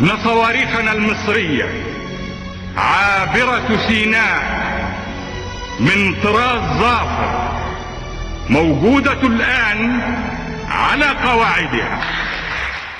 ان 0.00 0.08
صواريخنا 0.24 0.92
المصرية 0.92 1.66
عابرة 2.76 3.86
سيناء 3.88 4.58
من 5.80 6.14
طراز 6.22 6.60
ظافر 6.80 7.50
موجودة 8.50 9.22
الآن 9.22 10.00
على 10.70 11.04
قواعدها. 11.04 11.98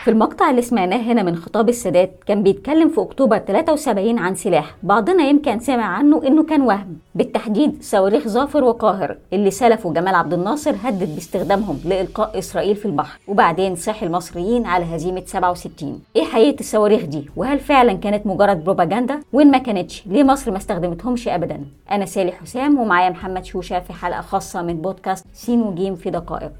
في 0.09 0.13
المقطع 0.13 0.51
اللي 0.51 0.63
سمعناه 0.63 0.97
هنا 0.97 1.23
من 1.23 1.37
خطاب 1.37 1.69
السادات 1.69 2.11
كان 2.27 2.43
بيتكلم 2.43 2.89
في 2.89 3.01
أكتوبر 3.01 3.39
73 3.39 4.19
عن 4.19 4.35
سلاح. 4.35 4.77
بعضنا 4.83 5.25
يمكن 5.25 5.59
سمع 5.59 5.85
عنه 5.85 6.23
إنه 6.27 6.43
كان 6.43 6.63
وهم. 6.63 6.97
بالتحديد 7.15 7.83
صواريخ 7.83 8.29
ظافر 8.29 8.65
وقاهر 8.65 9.17
اللي 9.33 9.51
سلفوا 9.51 9.93
جمال 9.95 10.15
عبد 10.15 10.33
الناصر 10.33 10.75
هدد 10.85 11.15
باستخدامهم 11.15 11.79
لإلقاء 11.85 12.39
إسرائيل 12.39 12.77
في 12.77 12.87
البحر. 12.87 13.19
وبعدين 13.29 13.77
صاح 13.77 14.03
المصريين 14.03 14.67
على 14.67 14.85
هزيمة 14.85 15.23
67 15.27 16.01
إيه 16.17 16.25
حقيقة 16.25 16.61
الصواريخ 16.61 17.05
دي؟ 17.05 17.31
وهل 17.37 17.59
فعلا 17.59 17.93
كانت 17.93 18.27
مجرد 18.27 18.65
بروباجندا 18.65 19.21
وين 19.33 19.51
ما 19.51 19.59
كانتش 19.59 20.07
ليه 20.07 20.23
مصر 20.23 20.51
ما 20.51 20.57
استخدمتهمش 20.57 21.29
ابدا؟ 21.29 21.61
أنا 21.91 22.07
سالي 22.07 22.33
حسام 22.33 22.79
ومعايا 22.79 23.11
محمد 23.11 23.45
شوشة 23.45 23.81
في 23.81 23.93
حلقة 23.93 24.21
خاصة 24.21 24.63
من 24.63 24.77
بودكاست 24.83 25.27
سين 25.33 25.63
وجيم 25.63 25.95
في 25.97 26.11
دقائق. 26.11 26.53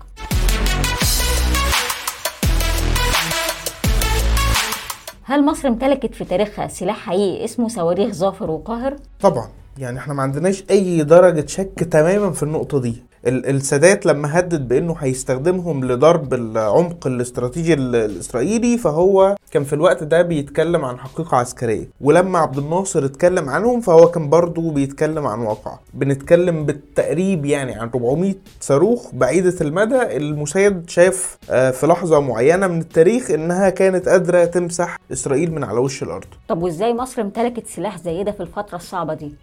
هل 5.29 5.45
مصر 5.45 5.69
امتلكت 5.69 6.15
في 6.15 6.25
تاريخها 6.25 6.69
سلاح 6.69 6.97
حقيقي 6.97 7.45
اسمه 7.45 7.69
صواريخ 7.69 8.13
ظافر 8.15 8.51
وقاهر؟ 8.51 8.97
طبعا 9.21 9.49
يعني 9.79 9.99
إحنا 9.99 10.15
ما 10.15 10.23
عندناش 10.23 10.65
أي 10.71 11.05
درجة 11.05 11.47
شك 11.47 11.89
تماما 11.91 12.31
في 12.31 12.43
النقطة 12.43 12.81
دي 12.81 13.03
السادات 13.27 14.07
لما 14.07 14.39
هدد 14.39 14.69
بإنه 14.69 14.97
هيستخدمهم 14.99 15.85
لضرب 15.85 16.35
العمق 16.35 17.07
الاستراتيجي 17.07 17.75
الإسرائيلي 17.75 18.79
فهو 18.79 19.37
كان 19.51 19.65
في 19.65 19.73
الوقت 19.73 20.03
ده 20.03 20.23
بيتكلم 20.23 20.85
عن 20.85 20.99
حقيقة 20.99 21.37
عسكرية. 21.37 21.89
ولما 22.01 22.39
عبد 22.39 22.59
الناصر 22.59 23.05
اتكلم 23.05 23.49
عنهم 23.49 23.81
فهو 23.81 24.11
كان 24.11 24.29
برضه 24.31 24.73
بيتكلم 24.73 25.27
عن 25.27 25.39
واقع. 25.39 25.79
بنتكلم 25.95 26.67
بالتقريب 26.67 27.45
يعني 27.45 27.73
عن 27.75 27.91
400 27.95 28.35
صاروخ 28.61 29.15
بعيدة 29.15 29.55
المدى 29.61 30.17
المسيد 30.17 30.91
شاف 30.91 31.39
في 31.49 31.87
لحظة 31.87 32.21
معينة 32.21 32.67
من 32.67 32.81
التاريخ 32.81 33.31
إنها 33.31 33.71
كانت 33.71 34.09
قادرة 34.09 34.45
تمسح 34.45 34.99
إسرائيل 35.13 35.55
من 35.55 35.65
على 35.65 35.79
وش 35.79 36.03
الأرض. 36.03 36.25
طب 36.49 36.63
وإزاي 36.63 36.95
مصر 36.95 37.23
امتلكت 37.23 37.67
سلاح 37.67 37.99
زي 37.99 38.25
ده 38.25 38.33
في 38.33 38.41
الفترة 38.41 38.77
الصعبة 38.77 39.15
دي؟ 39.15 39.35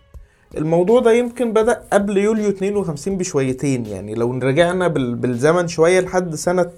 الموضوع 0.57 0.99
ده 0.99 1.11
يمكن 1.13 1.53
بدأ 1.53 1.81
قبل 1.93 2.17
يوليو 2.17 2.49
52 2.49 3.17
بشويتين 3.17 3.85
يعني 3.85 4.15
لو 4.15 4.31
رجعنا 4.31 4.87
بالزمن 4.87 5.67
شوية 5.67 5.99
لحد 5.99 6.35
سنة 6.35 6.69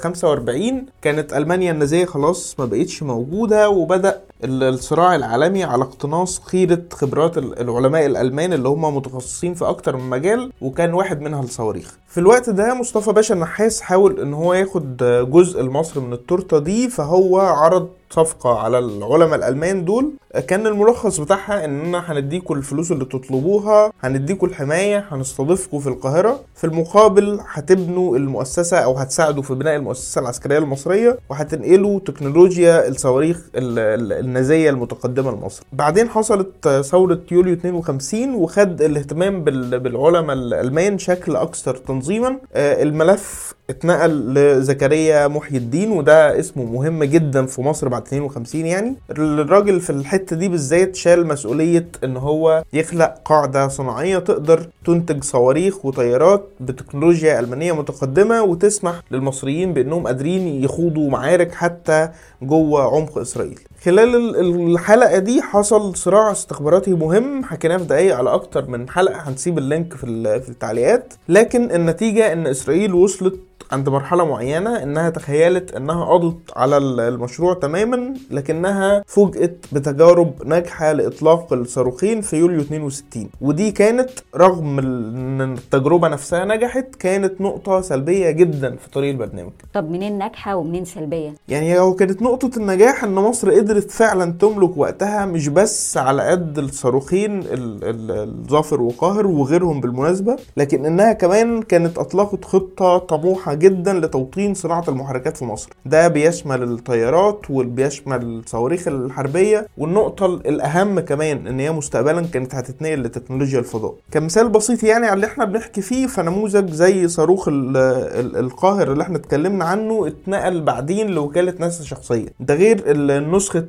45 0.00 0.86
كانت 1.02 1.32
ألمانيا 1.32 1.72
النازية 1.72 2.04
خلاص 2.04 2.54
ما 2.60 2.64
بقتش 2.66 3.02
موجودة 3.02 3.68
وبدأ 3.70 4.20
الصراع 4.44 5.14
العالمي 5.14 5.64
على 5.64 5.82
اقتناص 5.84 6.40
خيرة 6.44 6.82
خبرات 6.92 7.38
العلماء 7.38 8.06
الألمان 8.06 8.52
اللي 8.52 8.68
هم 8.68 8.96
متخصصين 8.96 9.54
في 9.54 9.64
أكتر 9.64 9.96
من 9.96 10.10
مجال 10.10 10.52
وكان 10.60 10.94
واحد 10.94 11.20
منها 11.20 11.40
الصواريخ. 11.42 11.94
في 12.08 12.20
الوقت 12.20 12.50
ده 12.50 12.74
مصطفى 12.74 13.12
باشا 13.12 13.34
النحاس 13.34 13.80
حاول 13.80 14.20
إن 14.20 14.34
هو 14.34 14.54
ياخد 14.54 14.96
جزء 15.30 15.62
لمصر 15.62 16.00
من 16.00 16.12
التورتة 16.12 16.58
دي 16.58 16.88
فهو 16.88 17.38
عرض 17.40 17.88
صفقة 18.10 18.58
على 18.58 18.78
العلماء 18.78 19.34
الألمان 19.38 19.84
دول 19.84 20.10
كان 20.48 20.66
الملخص 20.66 21.20
بتاعها 21.20 21.64
إننا 21.64 22.12
هنديكوا 22.12 22.56
الفلوس 22.56 22.92
اللي 22.92 23.04
تطلبوها 23.04 23.92
هنديكوا 24.02 24.48
الحماية 24.48 25.04
هنستضيفكوا 25.10 25.80
في 25.80 25.86
القاهرة 25.86 26.40
في 26.54 26.64
المقابل 26.64 27.40
هتبنوا 27.52 28.16
المؤسسة 28.16 28.76
أو 28.76 28.94
هتساعدوا 28.94 29.42
في 29.42 29.54
بناء 29.54 29.76
المؤسسة 29.76 30.20
العسكرية 30.20 30.58
المصرية 30.58 31.18
وهتنقلوا 31.30 32.00
تكنولوجيا 32.00 32.88
الصواريخ 32.88 33.40
النازية 33.56 34.70
المتقدمة 34.70 35.30
لمصر. 35.30 35.62
بعدين 35.72 36.08
حصلت 36.08 36.68
ثورة 36.68 37.20
يوليو 37.32 37.52
52 37.54 38.34
وخد 38.34 38.82
الاهتمام 38.82 39.44
بالعلماء 39.44 40.36
الألمان 40.36 40.98
شكل 40.98 41.36
أكثر 41.36 41.76
تنظيما. 41.76 42.38
الملف 42.56 43.54
اتنقل 43.70 44.34
لزكريا 44.34 45.28
محي 45.28 45.56
الدين 45.56 45.90
وده 45.92 46.38
اسمه 46.40 46.64
مهم 46.64 47.04
جدا 47.04 47.46
في 47.46 47.62
مصر 47.62 47.88
بعد 47.88 48.02
52 48.02 48.66
يعني. 48.66 48.94
الراجل 49.10 49.80
في 49.80 49.90
الحتة 49.90 50.36
دي 50.36 50.48
بالذات 50.48 50.96
شال 50.96 51.26
مسؤولية 51.26 51.86
إن 52.04 52.16
هو 52.16 52.64
يخلق 52.72 53.14
قاعدة 53.24 53.68
صناعية 53.68 54.18
تقدر 54.18 54.66
تنتج 54.86 55.24
صواريخ 55.24 55.86
وطيارات 55.86 56.48
بتكنولوجيا 56.60 57.40
ألمانية 57.40 57.72
متقدمة 57.72 58.42
وتسمح 58.42 59.02
للمصريين 59.10 59.72
بإنهم 59.72 60.06
قادرين 60.06 60.64
يخوضوا 60.64 61.10
معارك 61.10 61.54
حتى 61.54 62.08
جوه 62.42 62.82
عمق 62.96 63.18
إسرائيل. 63.18 63.60
خلال 63.86 64.36
الحلقة 64.36 65.18
دي 65.18 65.42
حصل 65.42 65.96
صراع 65.96 66.30
استخباراتي 66.32 66.94
مهم 66.94 67.44
حكيناه 67.44 67.76
في 67.76 67.84
دقايق 67.84 68.16
على 68.16 68.34
أكتر 68.34 68.70
من 68.70 68.88
حلقة 68.88 69.28
هنسيب 69.28 69.58
اللينك 69.58 69.94
في 69.94 70.40
في 70.40 70.48
التعليقات. 70.48 71.14
لكن 71.28 71.70
النتيجة 71.70 72.32
إن 72.32 72.46
إسرائيل 72.46 72.94
وصلت 72.94 73.40
عند 73.72 73.88
مرحلة 73.88 74.24
معينة 74.24 74.82
إنها 74.82 75.10
تخيلت 75.10 75.74
إنها 75.74 76.04
قضت 76.04 76.36
على 76.56 76.76
المشروع 76.78 77.54
تماما 77.54 78.14
لكنها 78.30 79.02
فوجئت 79.06 79.66
بتجارب 79.72 80.32
ناجحة 80.46 80.92
لإطلاق 80.92 81.52
الصاروخين 81.52 82.20
في 82.20 82.36
يوليو 82.36 82.60
62 82.60 83.28
ودي 83.40 83.72
كانت 83.72 84.10
رغم 84.36 84.78
إن 84.78 85.40
التجربة 85.52 86.08
نفسها 86.08 86.44
نجحت 86.44 86.94
كانت 86.94 87.40
نقطة 87.40 87.80
سلبية 87.80 88.30
جدا 88.30 88.76
في 88.76 88.90
طريق 88.90 89.10
البرنامج. 89.10 89.52
طب 89.74 89.90
منين 89.90 90.18
ناجحة 90.18 90.56
ومنين 90.56 90.84
سلبية؟ 90.84 91.34
يعني 91.48 91.78
هو 91.78 91.94
كانت 91.94 92.22
نقطة 92.22 92.50
النجاح 92.56 93.04
إن 93.04 93.14
مصر 93.14 93.50
قدرت 93.50 93.75
فعلا 93.80 94.32
تملك 94.32 94.76
وقتها 94.76 95.26
مش 95.26 95.48
بس 95.48 95.96
على 95.96 96.22
قد 96.22 96.58
الصاروخين 96.58 97.42
الظافر 97.50 98.80
وقاهر 98.82 99.26
وغيرهم 99.26 99.80
بالمناسبة 99.80 100.36
لكن 100.56 100.86
إنها 100.86 101.12
كمان 101.12 101.62
كانت 101.62 101.98
أطلقت 101.98 102.44
خطة 102.44 102.98
طموحة 102.98 103.54
جدا 103.54 103.92
لتوطين 103.92 104.54
صناعة 104.54 104.84
المحركات 104.88 105.36
في 105.36 105.44
مصر. 105.44 105.70
ده 105.86 106.08
بيشمل 106.08 106.62
الطيارات 106.62 107.40
وبيشمل 107.50 108.22
الصواريخ 108.22 108.88
الحربية 108.88 109.66
والنقطة 109.78 110.26
الأهم 110.26 111.00
كمان 111.00 111.46
إن 111.46 111.60
هي 111.60 111.72
مستقبلا 111.72 112.26
كانت 112.26 112.54
هتتنقل 112.54 113.02
لتكنولوجيا 113.02 113.58
الفضاء. 113.58 113.94
كمثال 114.10 114.48
بسيط 114.48 114.82
يعني 114.82 115.06
على 115.06 115.14
اللي 115.14 115.26
إحنا 115.26 115.44
بنحكي 115.44 115.80
فيه 115.80 116.06
فنموذج 116.06 116.70
زي 116.70 117.08
صاروخ 117.08 117.48
ال 117.48 117.76
ال 117.76 118.36
القاهر 118.36 118.92
اللي 118.92 119.02
إحنا 119.02 119.16
اتكلمنا 119.16 119.64
عنه 119.64 120.06
اتنقل 120.06 120.60
بعدين 120.60 121.06
لوكالة 121.06 121.54
ناسا 121.58 121.84
شخصيا. 121.84 122.26
ده 122.40 122.54
غير 122.54 122.82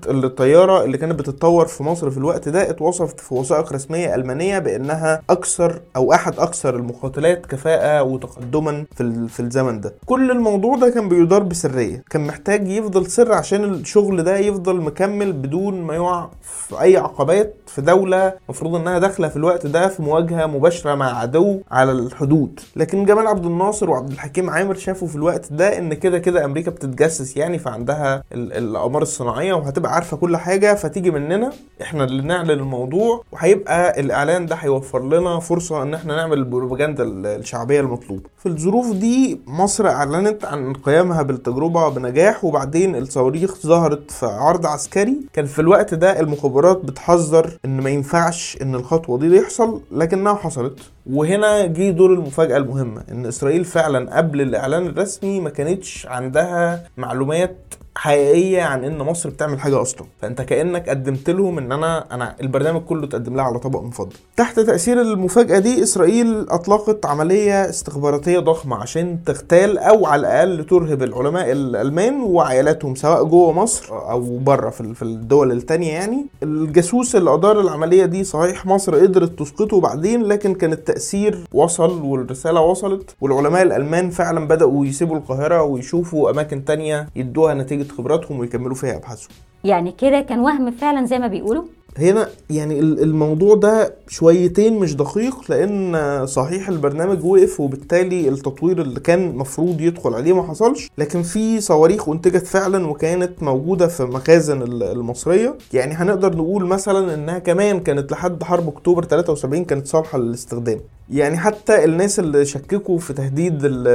نسخة 0.05 0.11
الطيارة 0.27 0.83
اللي 0.83 0.97
كانت 0.97 1.19
بتتطور 1.19 1.65
في 1.67 1.83
مصر 1.83 2.09
في 2.09 2.17
الوقت 2.17 2.49
ده 2.49 2.69
اتوصفت 2.69 3.19
في 3.19 3.33
وثائق 3.33 3.73
رسمية 3.73 4.15
ألمانية 4.15 4.59
بأنها 4.59 5.21
أكثر 5.29 5.79
أو 5.95 6.13
أحد 6.13 6.39
أكثر 6.39 6.75
المقاتلات 6.75 7.45
كفاءة 7.45 8.03
وتقدما 8.03 8.85
في 8.95 9.27
في 9.27 9.39
الزمن 9.39 9.81
ده. 9.81 9.93
كل 10.05 10.31
الموضوع 10.31 10.75
ده 10.77 10.89
كان 10.89 11.09
بيدار 11.09 11.43
بسرية. 11.43 12.03
كان 12.09 12.27
محتاج 12.27 12.67
يفضل 12.67 13.05
سر 13.07 13.33
عشان 13.33 13.63
الشغل 13.63 14.23
ده 14.23 14.37
يفضل 14.37 14.75
مكمل 14.81 15.33
بدون 15.33 15.81
ما 15.81 15.95
يقع 15.95 16.29
في 16.41 16.81
أي 16.81 16.97
عقبات 16.97 17.55
في 17.67 17.81
دولة 17.81 18.33
المفروض 18.45 18.75
إنها 18.75 18.99
داخلة 18.99 19.27
في 19.27 19.37
الوقت 19.37 19.67
ده 19.67 19.87
في 19.87 20.01
مواجهة 20.01 20.45
مباشرة 20.45 20.95
مع 20.95 21.19
عدو 21.19 21.59
على 21.71 21.91
الحدود. 21.91 22.59
لكن 22.75 23.05
جمال 23.05 23.27
عبد 23.27 23.45
الناصر 23.45 23.89
وعبد 23.89 24.11
الحكيم 24.11 24.49
عامر 24.49 24.75
شافوا 24.75 25.07
في 25.07 25.15
الوقت 25.15 25.53
ده 25.53 25.77
إن 25.77 25.93
كده 25.93 26.19
كده 26.19 26.45
أمريكا 26.45 26.71
بتتجسس 26.71 27.37
يعني 27.37 27.59
فعندها 27.59 28.23
الأقمار 28.33 29.01
الصناعية 29.01 29.53
وهتبقى 29.77 29.93
عارفة 29.95 30.17
كل 30.17 30.37
حاجة 30.37 30.73
فتيجي 30.75 31.11
مننا. 31.11 31.51
إحنا 31.81 32.03
اللي 32.03 32.23
نعلن 32.23 32.49
الموضوع 32.49 33.23
وهيبقى 33.31 33.99
الإعلان 33.99 34.45
ده 34.45 34.55
هيوفر 34.55 35.03
لنا 35.07 35.39
فرصة 35.39 35.83
إن 35.83 35.93
إحنا 35.93 36.15
نعمل 36.15 36.37
البروباجندا 36.37 37.03
الشعبية 37.35 37.79
المطلوبة. 37.81 38.23
في 38.37 38.45
الظروف 38.45 38.91
دي 38.93 39.41
مصر 39.47 39.87
أعلنت 39.87 40.45
عن 40.45 40.73
قيامها 40.73 41.21
بالتجربة 41.21 41.89
بنجاح 41.89 42.45
وبعدين 42.45 42.95
الصواريخ 42.95 43.55
ظهرت 43.67 44.11
في 44.11 44.25
عرض 44.25 44.65
عسكري. 44.65 45.17
كان 45.33 45.45
في 45.45 45.59
الوقت 45.59 45.93
ده 45.93 46.19
المخابرات 46.19 46.77
بتحذر 46.85 47.57
إن 47.65 47.81
ما 47.81 47.89
ينفعش 47.89 48.57
إن 48.61 48.75
الخطوة 48.75 49.17
دي 49.19 49.35
يحصل 49.37 49.81
لكنها 49.91 50.33
حصلت. 50.33 50.79
وهنا 51.13 51.65
جه 51.65 51.89
دور 51.89 52.13
المفاجأة 52.13 52.57
المهمة 52.57 53.03
إن 53.11 53.25
إسرائيل 53.25 53.65
فعلا 53.65 54.17
قبل 54.17 54.41
الإعلان 54.41 54.87
الرسمي 54.87 55.39
ما 55.39 55.49
كانتش 55.49 56.05
عندها 56.09 56.83
معلومات 56.97 57.57
حقيقية 57.95 58.61
عن 58.63 58.83
إن 58.83 58.97
مصر 58.97 59.29
بتعمل 59.29 59.59
حاجة 59.59 59.81
أصلا. 59.81 60.07
فأنت 60.21 60.41
كأنك 60.41 60.89
قدمت 60.89 61.29
لهم 61.29 61.57
إن 61.57 61.71
أنا 61.71 62.05
أنا 62.11 62.35
البرنامج 62.41 62.81
كله 62.81 63.05
اتقدم 63.05 63.35
لها 63.35 63.43
على 63.45 63.59
طبق 63.59 63.81
مفضل. 63.81 64.15
تحت 64.37 64.59
تأثير 64.59 65.01
المفاجأة 65.01 65.59
دي 65.59 65.83
إسرائيل 65.83 66.45
أطلقت 66.49 67.05
عملية 67.05 67.69
استخباراتية 67.69 68.39
ضخمة 68.39 68.75
عشان 68.75 69.23
تغتال 69.25 69.77
أو 69.77 70.05
على 70.05 70.19
الأقل 70.19 70.65
ترهب 70.65 71.03
العلماء 71.03 71.51
الألمان 71.51 72.21
وعائلاتهم 72.21 72.95
سواء 72.95 73.23
جوه 73.23 73.51
مصر 73.53 73.93
أو 74.11 74.37
بره 74.37 74.69
في 74.69 75.01
الدول 75.01 75.51
التانية 75.51 75.91
يعني. 75.93 76.25
الجاسوس 76.43 77.15
اللي 77.15 77.33
أدار 77.33 77.61
العملية 77.61 78.05
دي 78.05 78.23
صحيح 78.23 78.65
مصر 78.65 78.95
قدرت 78.95 79.39
تسقطه 79.39 79.79
بعدين 79.81 80.23
لكن 80.23 80.53
كان 80.55 80.73
التاثير 80.73 80.96
التأثير 80.97 81.43
وصل 81.53 82.01
والرسالة 82.01 82.61
وصلت 82.61 83.15
والعلماء 83.21 83.61
الألمان 83.63 84.09
فعلا 84.09 84.47
بدأوا 84.47 84.85
يسيبوا 84.85 85.17
القاهرة 85.17 85.63
ويشوفوا 85.63 86.31
أماكن 86.31 86.65
تانية 86.65 87.07
يدوها 87.15 87.53
نتيجة 87.53 87.91
خبراتهم 87.91 88.39
ويكملوا 88.39 88.75
فيها 88.75 88.95
أبحاثهم. 88.95 89.29
يعني 89.63 89.91
كده 89.91 90.21
كان 90.21 90.39
وهم 90.39 90.71
فعلا 90.71 91.05
زي 91.05 91.19
ما 91.19 91.27
بيقولوا؟ 91.27 91.63
هنا 91.99 92.29
يعني 92.49 92.79
ال- 92.79 93.03
الموضوع 93.03 93.55
ده 93.55 93.95
شويتين 94.07 94.79
مش 94.79 94.95
دقيق 94.95 95.35
لأن 95.51 96.25
صحيح 96.27 96.69
البرنامج 96.69 97.25
وقف 97.25 97.59
وبالتالي 97.59 98.29
التطوير 98.29 98.81
اللي 98.81 98.99
كان 98.99 99.35
مفروض 99.35 99.81
يدخل 99.81 100.13
عليه 100.13 100.33
ما 100.33 100.43
حصلش 100.43 100.89
لكن 100.97 101.21
في 101.23 101.61
صواريخ 101.61 102.09
أنتجت 102.09 102.47
فعلا 102.47 102.87
وكانت 102.87 103.43
موجودة 103.43 103.87
في 103.87 104.03
مخازن 104.03 104.61
ال- 104.61 104.83
المصرية. 104.83 105.55
يعني 105.73 105.93
هنقدر 105.93 106.35
نقول 106.37 106.65
مثلا 106.65 107.13
إنها 107.13 107.39
كمان 107.39 107.79
كانت 107.79 108.11
لحد 108.11 108.43
حرب 108.43 108.67
أكتوبر 108.67 109.03
73 109.05 109.65
كانت 109.65 109.87
صالحة 109.87 110.17
للاستخدام. 110.17 110.79
يعني 111.09 111.37
حتى 111.37 111.83
الناس 111.85 112.19
اللي 112.19 112.45
شككوا 112.45 112.97
في 112.99 113.13
تهديد 113.13 113.65
ال- 113.65 113.87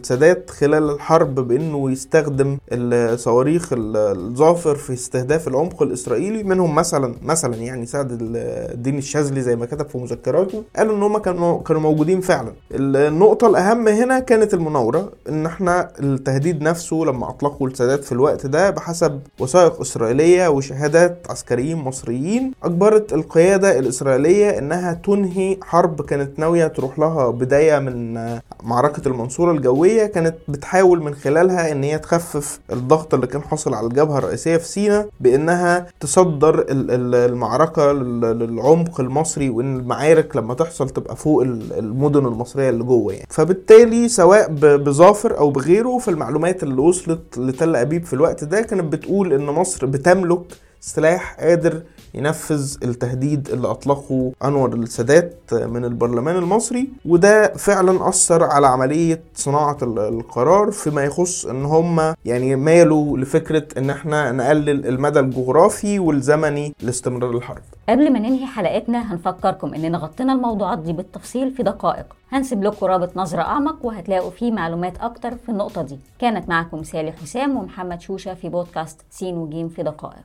السادات 0.00 0.50
خلال 0.50 0.90
الحرب 0.90 1.34
بإنه 1.34 1.90
يستخدم 1.90 2.58
الصواريخ 2.72 3.72
ال- 3.72 3.96
الظافر 3.96 4.74
في 4.74 4.92
استهداف 4.92 5.48
العمق 5.48 5.82
الإسرائيلي 5.82 6.42
منهم 6.42 6.74
مثلا 6.74 7.14
مثلا 7.22 7.54
يعني 7.56 7.86
سعد 7.86 8.12
ال- 8.12 8.36
الدين 8.74 8.98
الشاذلي 8.98 9.40
زي 9.40 9.56
ما 9.56 9.66
كتب 9.66 9.88
في 9.88 9.98
مذكراته 9.98 10.62
قالوا 10.76 10.96
إن 10.96 11.02
هم 11.02 11.18
كانوا 11.18 11.62
كانوا 11.62 11.82
موجودين 11.82 12.20
فعلا. 12.20 12.52
النقطة 12.72 13.46
الأهم 13.46 13.88
هنا 13.88 14.18
كانت 14.18 14.54
المناورة 14.54 15.12
إن 15.28 15.46
إحنا 15.46 15.88
التهديد 16.00 16.62
نفسه 16.62 16.96
لما 16.96 17.30
أطلقوا 17.30 17.68
السادات 17.68 18.04
في 18.04 18.12
الوقت 18.12 18.46
ده 18.46 18.70
بحسب 18.70 19.20
وثائق 19.40 19.80
إسرائيلية 19.80 20.48
وشهادات 20.48 21.26
عسكريين 21.30 21.76
مصريين 21.76 22.52
أجبرت 22.64 23.12
القيادة 23.12 23.78
الإسرائيلية 23.78 24.58
إنها 24.58 24.92
تنهي 24.92 25.56
حرب 25.62 26.02
كانت 26.02 26.38
ناوية 26.38 26.59
تروح 26.68 26.98
لها 26.98 27.30
بداية 27.30 27.78
من 27.78 28.14
معركة 28.62 29.08
المنصورة 29.08 29.52
الجوية 29.52 30.06
كانت 30.06 30.34
بتحاول 30.48 31.02
من 31.02 31.14
خلالها 31.14 31.72
إن 31.72 31.82
هي 31.84 31.98
تخفف 31.98 32.60
الضغط 32.72 33.14
اللي 33.14 33.26
كان 33.26 33.42
حاصل 33.42 33.74
على 33.74 33.86
الجبهة 33.86 34.18
الرئيسية 34.18 34.56
في 34.56 34.68
سيناء 34.68 35.08
بإنها 35.20 35.86
تصدر 36.00 36.58
ال- 36.58 36.90
ال- 36.90 37.14
المعركة 37.30 37.92
لل- 37.92 38.20
للعمق 38.20 39.00
المصري 39.00 39.50
وإن 39.50 39.76
المعارك 39.76 40.36
لما 40.36 40.54
تحصل 40.54 40.90
تبقى 40.90 41.16
فوق 41.16 41.42
ال- 41.42 41.72
المدن 41.78 42.26
المصرية 42.26 42.68
اللي 42.70 42.84
جوه 42.84 43.12
يعني. 43.12 43.26
فبالتالي 43.30 44.08
سواء 44.08 44.46
بظافر 44.76 45.38
أو 45.38 45.50
بغيره 45.50 45.98
في 45.98 46.08
المعلومات 46.08 46.62
اللي 46.62 46.80
وصلت 46.80 47.38
لتل 47.38 47.76
أبيب 47.76 48.04
في 48.04 48.12
الوقت 48.12 48.44
ده 48.44 48.60
كانت 48.60 48.92
بتقول 48.92 49.32
إن 49.32 49.46
مصر 49.46 49.86
بتملك 49.86 50.40
سلاح 50.80 51.36
قادر 51.40 51.82
ينفذ 52.14 52.76
التهديد 52.82 53.48
اللي 53.48 53.70
أطلقه 53.70 54.32
أنور 54.44 54.74
السادات 54.74 55.34
من 55.52 55.84
البرلمان 55.84 56.36
المصري 56.36 56.88
وده 57.04 57.52
فعلا 57.52 58.08
أثر 58.08 58.42
على 58.44 58.66
عملية 58.66 59.22
صناعة 59.34 59.76
ال- 59.82 59.98
القرار 59.98 60.70
فيما 60.70 61.04
يخص 61.04 61.46
إن 61.46 61.64
هم 61.64 62.14
يعني 62.24 62.56
مالوا 62.56 63.18
لفكرة 63.18 63.66
إن 63.78 63.90
إحنا 63.90 64.32
نقلل 64.32 64.86
المدى 64.86 65.20
الجغرافي 65.20 65.98
والزمني 65.98 66.74
لاستمرار 66.82 67.30
الحرب. 67.30 67.62
قبل 67.88 68.12
ما 68.12 68.18
ننهي 68.18 68.46
حلقتنا 68.46 69.12
هنفكركم 69.14 69.74
إننا 69.74 69.98
غطينا 69.98 70.32
الموضوعات 70.32 70.78
دي 70.78 70.92
بالتفصيل 70.92 71.50
في 71.50 71.62
دقائق. 71.62 72.06
هنسيب 72.30 72.64
لكم 72.64 72.86
رابط 72.86 73.16
نظرة 73.16 73.42
أعمق 73.42 73.84
وهتلاقوا 73.86 74.30
فيه 74.30 74.52
معلومات 74.52 74.98
أكتر 74.98 75.30
في 75.36 75.48
النقطة 75.48 75.82
دي. 75.82 75.98
كانت 76.18 76.48
معكم 76.48 76.82
سالي 76.82 77.12
حسام 77.12 77.56
ومحمد 77.56 78.00
شوشة 78.00 78.34
في 78.34 78.48
بودكاست 78.48 79.00
سين 79.10 79.34
وجيم 79.36 79.68
في 79.68 79.82
دقائق. 79.82 80.24